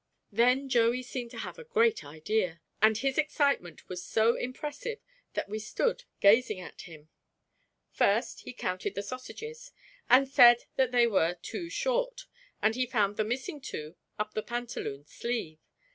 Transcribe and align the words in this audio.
Then 0.31 0.67
Joey 0.67 1.03
seemed 1.03 1.29
to 1.29 1.37
have 1.37 1.59
a 1.59 1.63
great 1.63 2.03
idea, 2.03 2.59
and 2.81 2.97
his 2.97 3.19
excitement 3.19 3.87
was 3.87 4.03
so 4.03 4.35
impressive 4.35 4.97
that 5.35 5.47
we 5.47 5.59
stood 5.59 6.05
gazing 6.19 6.59
at 6.59 6.81
him. 6.89 7.09
First, 7.91 8.39
he 8.41 8.51
counted 8.51 8.95
the 8.95 9.03
sausages, 9.03 9.71
and 10.09 10.27
said 10.27 10.63
that 10.75 10.91
they 10.91 11.05
were 11.05 11.35
two 11.43 11.69
short, 11.69 12.25
and 12.63 12.73
he 12.73 12.87
found 12.87 13.15
the 13.15 13.23
missing 13.23 13.61
two 13.61 13.95
up 14.17 14.33
the 14.33 14.41
pantaloon's 14.41 15.11
sleeve. 15.11 15.59